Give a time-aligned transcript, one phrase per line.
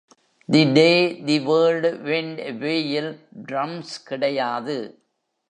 [0.49, 0.87] “The day
[1.25, 3.11] the world went அவேயில்”
[3.45, 4.77] drums கிடையாது.